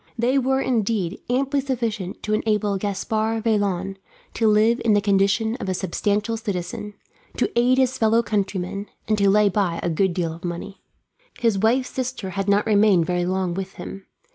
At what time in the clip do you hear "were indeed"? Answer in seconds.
0.39-1.21